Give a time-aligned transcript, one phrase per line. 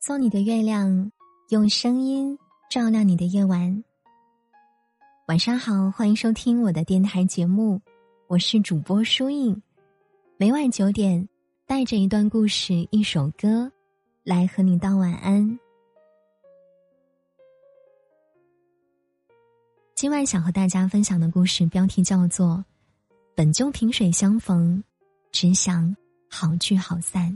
[0.00, 1.12] 做你的月亮，
[1.50, 2.38] 用声音
[2.70, 3.84] 照亮你的夜晚。
[5.28, 7.78] 晚上好，欢迎收听我的电台节目，
[8.26, 9.62] 我是主播舒影。
[10.38, 11.28] 每晚九点，
[11.66, 13.70] 带着一段故事、一首歌，
[14.24, 15.58] 来和你道晚安。
[19.94, 22.64] 今晚想和大家分享的故事标题叫做
[23.34, 24.82] 《本就萍水相逢，
[25.30, 25.94] 只想
[26.26, 27.30] 好聚好散》。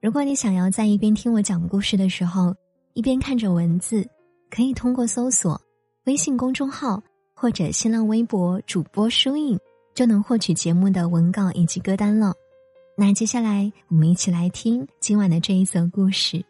[0.00, 2.54] 如果你想要在一边听我讲故事的时候，
[2.94, 4.08] 一边看着文字，
[4.48, 5.60] 可以通过搜索
[6.06, 7.02] 微信公众号
[7.34, 9.58] 或者新浪微博主播书影，
[9.94, 12.32] 就能获取节目的文稿以及歌单了。
[12.96, 16.42] 那接下来我们一起来听今晚的这一则故事。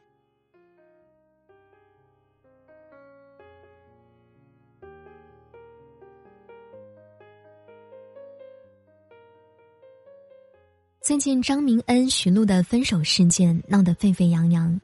[11.10, 14.80] 最近张明恩、徐璐的分手事件闹得沸沸扬扬，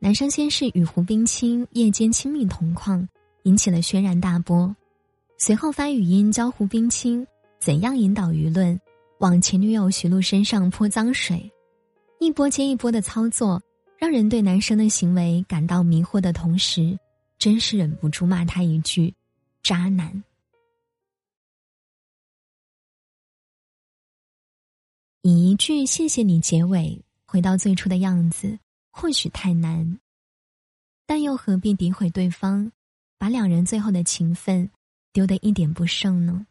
[0.00, 3.08] 男生先是与胡冰卿夜间亲密同框，
[3.44, 4.74] 引起了轩然大波，
[5.38, 7.24] 随后发语音教胡冰卿
[7.60, 8.76] 怎样引导舆论
[9.20, 11.48] 往前女友徐璐身上泼脏水，
[12.18, 13.62] 一波接一波的操作，
[13.96, 16.98] 让人对男生的行为感到迷惑的同时，
[17.38, 19.14] 真是忍不住骂他一句
[19.62, 20.24] ：“渣男。”
[25.22, 28.58] 以一句“谢谢你”结尾，回到最初的样子，
[28.90, 30.00] 或许太难，
[31.06, 32.72] 但又何必诋毁对方，
[33.18, 34.68] 把两人最后的情分
[35.12, 36.44] 丢得一点不剩呢？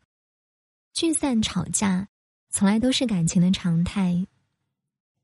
[0.93, 2.07] 聚散吵架，
[2.49, 4.25] 从来都是感情的常态，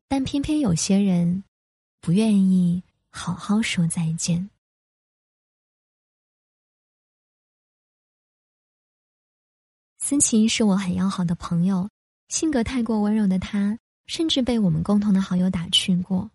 [0.09, 1.45] 但偏偏有些人
[2.01, 4.49] 不愿意好好说再见。
[9.99, 11.89] 思琪是我很要好的朋友。
[12.27, 16.29] 性格太过温柔的他，甚至被我们共同的好友打趣过：“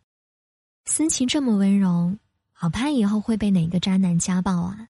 [0.86, 2.16] 思琪这么温柔，
[2.52, 4.88] 好怕以后会被哪个渣男家暴啊！”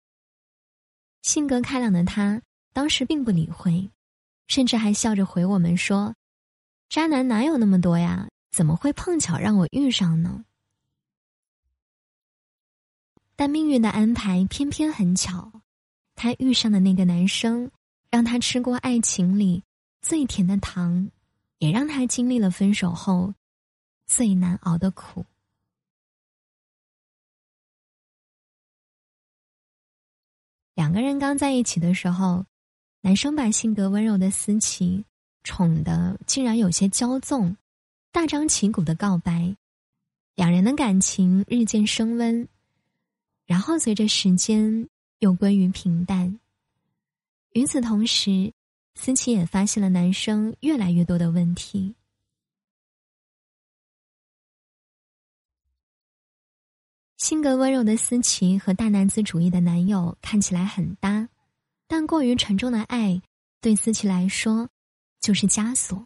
[1.23, 2.41] 性格开朗的他
[2.73, 3.91] 当时并不理会，
[4.47, 6.15] 甚至还笑着回我们说
[6.89, 8.29] ：“渣男哪有那么多呀？
[8.51, 10.45] 怎么会碰巧让我遇上呢？”
[13.35, 15.51] 但命运的安排偏偏很巧，
[16.15, 17.71] 他遇上的那个男生，
[18.09, 19.65] 让他吃过爱情里。
[20.03, 21.09] 最甜的糖，
[21.59, 23.33] 也让他经历了分手后
[24.05, 25.25] 最难熬的苦。
[30.75, 32.45] 两个人刚在一起的时候，
[33.01, 35.05] 男生把性格温柔的思琪
[35.45, 37.57] 宠的竟然有些骄纵，
[38.11, 39.57] 大张旗鼓的告白，
[40.35, 42.49] 两人的感情日渐升温，
[43.47, 44.89] 然后随着时间
[45.21, 46.41] 又归于平淡。
[47.53, 48.53] 与此同时。
[48.95, 51.95] 思琪也发现了男生越来越多的问题。
[57.17, 61.29] 性格温柔的思琪和大男子主义的男友看起来很搭，
[61.87, 63.23] 但过于沉重的爱
[63.61, 64.69] 对思琪来说
[65.21, 66.05] 就是枷锁。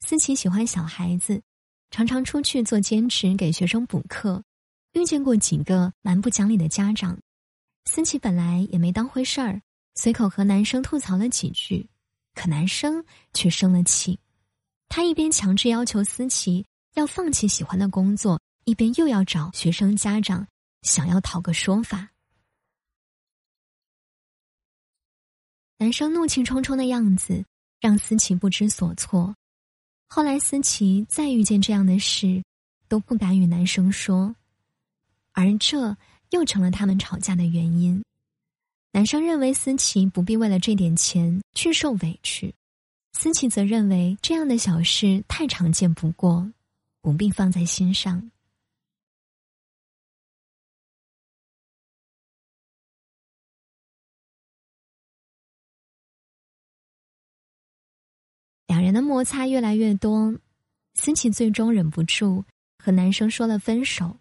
[0.00, 1.42] 思琪喜欢小孩子，
[1.90, 4.44] 常常出去做兼职给学生补课，
[4.92, 7.18] 遇见过几个蛮不讲理的家长。
[7.86, 9.62] 思琪本来也没当回事儿。
[10.00, 11.84] 随口和男生吐槽了几句，
[12.32, 13.04] 可男生
[13.34, 14.16] 却生了气。
[14.88, 16.64] 他一边强制要求思琪
[16.94, 20.46] 要放弃喜欢的工作，一边又要找学生家长
[20.82, 22.10] 想要讨个说法。
[25.78, 27.44] 男生怒气冲冲的样子
[27.80, 29.34] 让思琪不知所措。
[30.06, 32.40] 后来思琪再遇见这样的事，
[32.86, 34.32] 都不敢与男生说，
[35.32, 35.96] 而这
[36.30, 38.00] 又成了他们吵架的原因。
[38.90, 42.52] 男生认为思琪不必为了这点钱去受委屈，
[43.12, 46.50] 思琪则认为这样的小事太常见不过，
[47.00, 48.30] 不必放在心上。
[58.66, 60.34] 两人的摩擦越来越多，
[60.94, 62.44] 思琪最终忍不住
[62.78, 64.18] 和男生说了分手，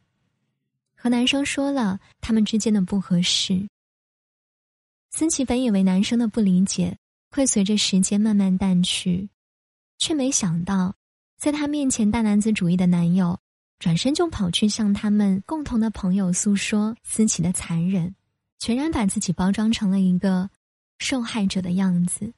[0.96, 3.68] 和男生说了他们之间的不合适。
[5.10, 6.98] 思琪本以为男生的不理解
[7.32, 9.30] 会随着时间慢慢淡去，
[9.98, 10.96] 却没想到，
[11.38, 13.40] 在他面前大男子主义的男友，
[13.80, 18.14] 转身就跑去向他们共同的朋友诉说思琪的残忍，
[18.60, 20.50] 全然把自己包装成了一个
[21.00, 22.34] 受害者的样子。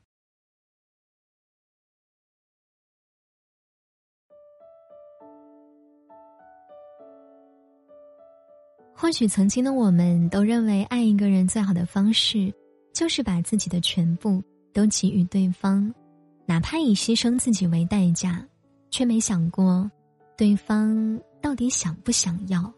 [8.96, 12.54] 或许曾经的我们都认为，爱一个人最好的方式。
[13.00, 14.44] 就是把自己的全部
[14.74, 15.90] 都给予对方，
[16.46, 18.46] 哪怕以牺牲自己为代价，
[18.90, 19.90] 却没想过，
[20.36, 22.70] 对方到底想不想要？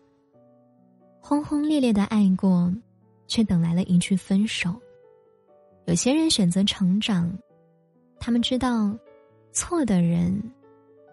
[1.19, 2.71] 轰轰烈烈的爱过，
[3.25, 4.79] 却等来了一句分手。
[5.87, 7.35] 有些人选择成长，
[8.19, 8.95] 他们知道，
[9.51, 10.39] 错的人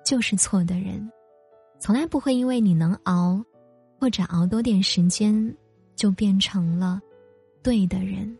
[0.05, 1.11] 就是错的人，
[1.81, 3.43] 从来不会因为你能熬，
[3.99, 5.57] 或者熬多点时间，
[5.97, 7.01] 就变成了
[7.63, 8.37] 对的人。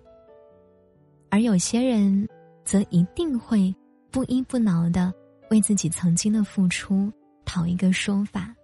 [1.31, 2.29] 而有些人，
[2.65, 3.75] 则一定会
[4.11, 5.13] 不依不挠的
[5.51, 7.13] 为自己曾经的付出
[7.45, 8.55] 讨一个说法。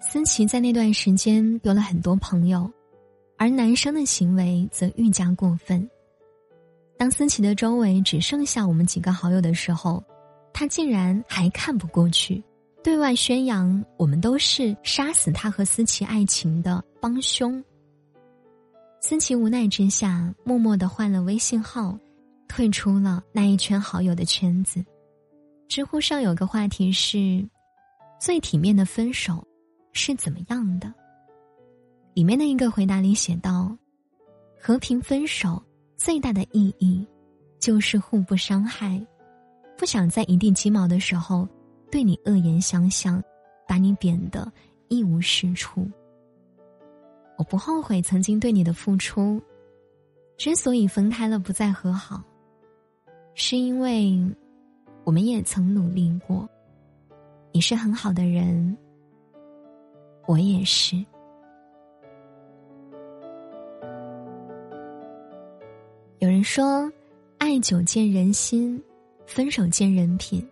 [0.00, 2.70] 思琪在那段时间有了很多朋友，
[3.36, 5.88] 而男生的行为则愈加过分。
[6.96, 10.02] 当思琪的周围只剩下我们几个好友的时候，
[10.52, 12.42] 他竟然还看不过去，
[12.88, 17.62] 对外宣扬我们都是杀死他和思琪爱情的帮凶。
[19.02, 21.98] 思琪无奈之下，默默的换了微信号，
[22.48, 24.82] 退出了那一圈好友的圈子。
[25.68, 27.46] 知乎上有个话题是：
[28.18, 29.46] 最体面的分手。
[29.92, 30.90] 是怎么样的？
[32.14, 33.76] 里面的一个回答里写道
[34.58, 35.62] ：“和平分手
[35.98, 37.06] 最大的意义，
[37.60, 39.06] 就是互不伤害，
[39.76, 41.46] 不想在一地鸡毛的时候
[41.90, 43.22] 对你恶言相向，
[43.66, 44.50] 把你贬得
[44.88, 45.88] 一无是处。
[47.36, 49.40] 我不后悔曾经对你的付出，
[50.36, 52.22] 之所以分开了不再和好，
[53.34, 54.18] 是因为
[55.04, 56.48] 我们也曾努力过。
[57.52, 58.76] 你是很好的人。”
[60.26, 60.94] 我也是。
[66.18, 66.92] 有人说，
[67.38, 68.82] 爱久见人心，
[69.24, 70.46] 分手见人品。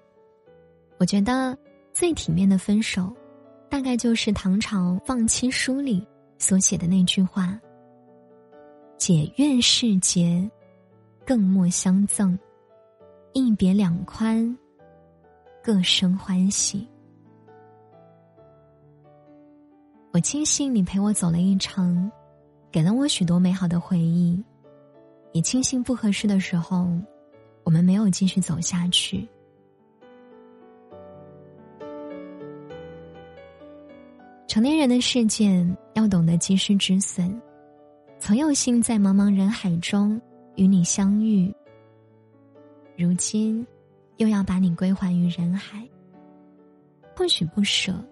[0.98, 1.56] 我觉得
[1.92, 3.12] 最体面的分手，
[3.68, 6.06] 大概就是唐朝放妻书里
[6.38, 7.58] 所写的那句话
[8.96, 10.50] ：“解怨释结，
[11.26, 12.38] 更莫相赠，
[13.34, 14.56] 一别两宽，
[15.62, 16.88] 各生欢喜。”
[20.12, 22.10] 我庆幸你陪我走了一程，
[22.72, 24.42] 给了我许多美好的回忆。
[25.32, 26.88] 也庆幸不合适的时候，
[27.62, 29.28] 我们没有继续走下去。
[34.56, 35.62] 成年人的世界
[35.92, 37.38] 要懂得及时止损。
[38.18, 40.18] 曾有幸在茫茫人海中
[40.54, 41.54] 与你相遇，
[42.96, 43.66] 如今
[44.16, 45.86] 又要把你归还于人海。
[47.14, 48.02] 或许不舍。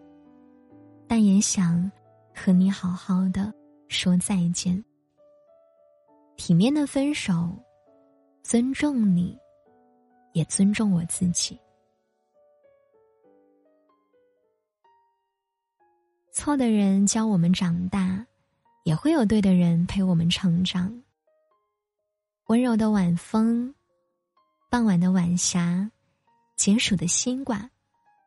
[1.08, 1.90] 但也想
[2.34, 3.50] 和你好好的
[3.88, 4.84] 说再见。
[6.36, 7.48] 体面的分手，
[8.42, 9.34] 尊重你，
[10.34, 11.58] 也尊重我自己。
[16.34, 18.26] 错的人教我们长大，
[18.82, 20.92] 也会有对的人陪我们成长。
[22.48, 23.72] 温柔的晚风，
[24.68, 25.88] 傍晚的晚霞，
[26.56, 27.70] 解暑的西瓜，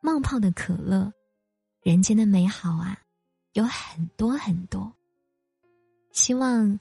[0.00, 1.12] 冒泡的可乐。
[1.82, 2.98] 人间的美好啊，
[3.52, 4.90] 有很多很多。
[6.10, 6.80] 希望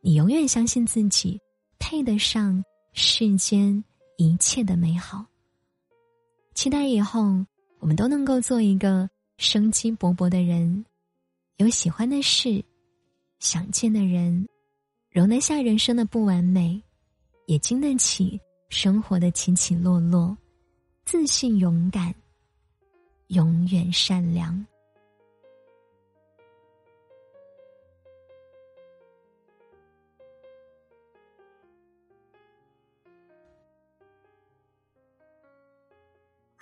[0.00, 1.40] 你永远相信自己，
[1.78, 2.62] 配得上
[2.92, 3.82] 世间
[4.18, 5.24] 一切的美好。
[6.52, 7.46] 期待以后
[7.78, 10.84] 我们都能够做一个生机勃勃的人，
[11.56, 12.64] 有喜欢的事，
[13.40, 14.46] 想见的人，
[15.10, 16.80] 容得下人生的不完美，
[17.46, 20.36] 也经得起生活的起起落落，
[21.04, 22.14] 自信勇敢。
[23.28, 24.64] 永远善良。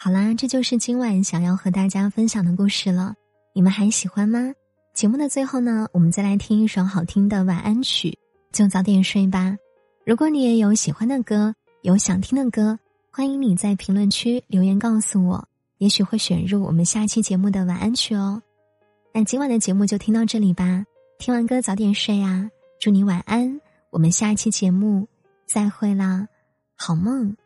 [0.04, 3.14] 好啦，这就是今晚想要和大家分享的故事了。
[3.52, 4.52] 你们还喜欢吗？
[4.92, 8.18] 节目的最后呢，我们再来听一首好听的晚安曲，
[8.50, 9.56] 就早点睡吧。
[10.04, 12.76] 如果你也有喜欢的歌，有想听的歌，
[13.12, 15.47] 欢迎你在评论区留言告诉我。
[15.78, 18.42] 也许会选入我们下期节目的晚安曲哦。
[19.14, 20.85] 那今晚的节目就听到这里吧，
[21.21, 22.50] 听完歌早点睡啊！
[22.80, 25.06] 祝你晚安，我们下期节目
[25.47, 26.26] 再会啦，
[26.75, 27.37] 好梦。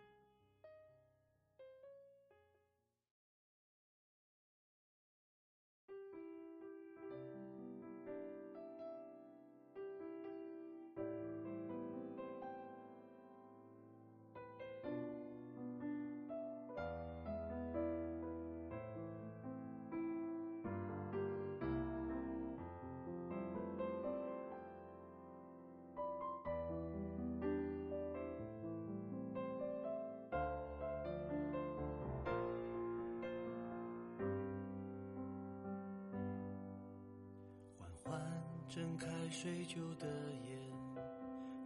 [38.96, 40.06] 睁开睡旧的
[40.48, 40.58] 眼，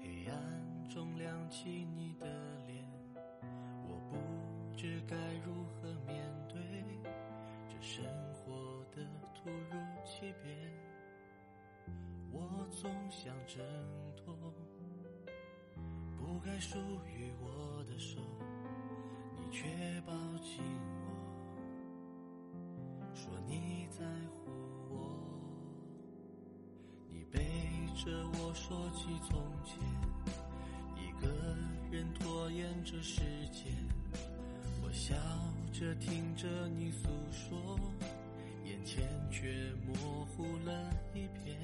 [0.02, 2.26] 黑暗中亮起你的
[2.66, 2.84] 脸。
[3.87, 5.14] 我不知该
[5.46, 6.60] 如何面对
[7.68, 10.52] 这生活的突如其变。
[12.32, 13.62] 我总想挣
[14.16, 14.34] 脱
[16.18, 18.18] 不该属于我的手，
[19.37, 19.68] 你却
[20.04, 20.64] 抱紧
[28.02, 29.76] 着我说起从前，
[30.97, 31.28] 一个
[31.90, 33.21] 人拖延着时
[33.52, 33.71] 间，
[34.83, 35.14] 我笑
[35.71, 37.78] 着听着你诉说，
[38.64, 39.52] 眼前却
[39.87, 40.73] 模糊了
[41.12, 41.54] 一片。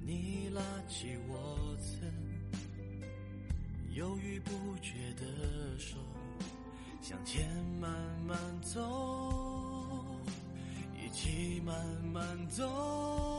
[0.00, 2.08] 你拉起我曾
[3.90, 5.96] 犹豫不决的手，
[7.02, 7.90] 向前慢
[8.28, 10.04] 慢走，
[10.94, 11.74] 一起慢
[12.12, 13.37] 慢走。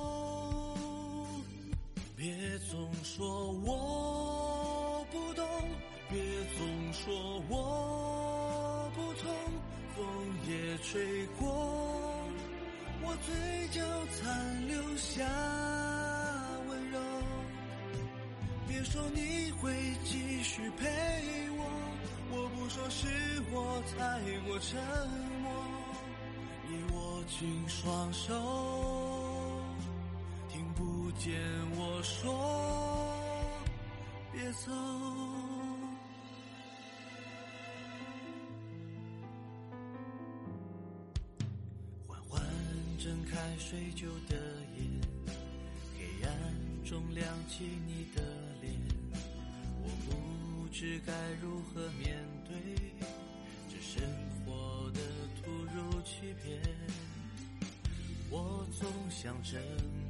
[13.09, 13.33] 我嘴
[13.69, 13.81] 角
[14.21, 15.25] 残留下
[16.67, 16.99] 温柔。
[18.67, 19.73] 别说你会
[20.03, 20.85] 继续陪
[21.57, 21.65] 我，
[22.29, 23.07] 我不说是
[23.51, 24.79] 我太过沉
[25.41, 25.51] 默。
[26.67, 28.31] 你握紧双手，
[30.47, 31.33] 听不见
[31.77, 32.31] 我说
[34.31, 34.71] 别走。
[43.39, 44.35] 开睡就的
[44.75, 44.83] 眼，
[45.97, 46.29] 黑暗
[46.83, 48.21] 中亮起你的
[48.61, 48.73] 脸，
[49.81, 49.87] 我。
[50.09, 52.53] 不知该如何面对
[53.69, 54.03] 这生
[54.45, 54.99] 活的
[55.41, 56.61] 突如其变，
[58.29, 59.57] 我总想挣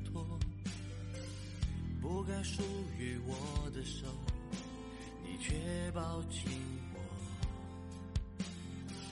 [0.05, 0.39] 脱
[2.01, 2.63] 不该属
[2.97, 4.07] 于我的手，
[5.23, 6.41] 你却抱紧
[6.93, 6.99] 我，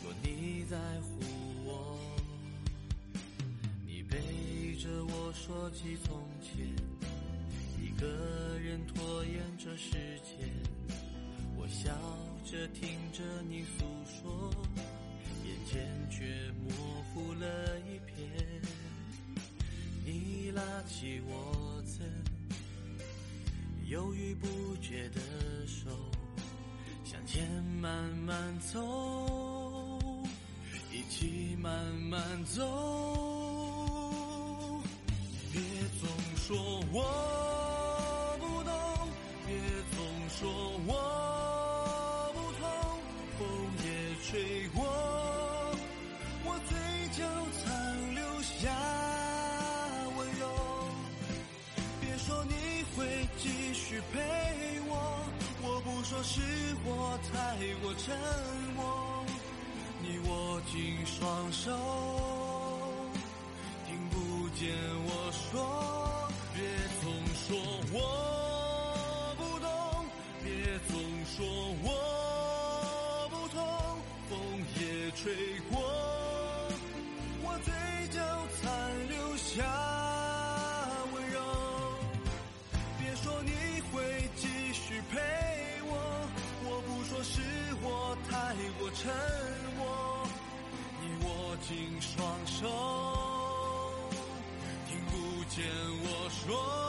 [0.01, 1.19] 说你在乎
[4.87, 6.65] 着我说起从前，
[7.77, 8.07] 一个
[8.57, 9.91] 人拖延着时
[10.23, 10.49] 间。
[11.57, 11.91] 我笑
[12.45, 14.49] 着听着你诉说，
[15.43, 16.23] 眼前却
[16.63, 16.71] 模
[17.13, 18.15] 糊了一片。
[20.05, 22.07] 你拉起我曾
[23.89, 25.19] 犹豫不决的
[25.67, 25.89] 手，
[27.03, 27.45] 向前
[27.81, 28.79] 慢慢走，
[30.93, 33.26] 一起慢慢走。
[36.47, 36.55] 说
[36.93, 38.71] 我不懂
[39.45, 39.53] 别
[39.97, 39.99] 总
[40.29, 40.49] 说
[40.87, 42.63] 我不痛
[43.37, 43.45] 风
[43.83, 43.87] 也
[44.23, 44.85] 吹过
[46.45, 46.71] 我嘴
[47.11, 48.71] 角残留下
[50.15, 50.47] 温柔。
[51.99, 52.53] 别说你
[52.95, 54.93] 会继续陪我
[55.61, 56.39] 我不说是
[56.85, 58.15] 我太过沉
[58.77, 59.25] 默。
[60.01, 62.46] 你握紧双手
[88.99, 89.13] 沉
[89.77, 90.27] 默，
[91.01, 92.67] 你握紧双手，
[94.87, 95.63] 听不见
[96.01, 96.86] 我说。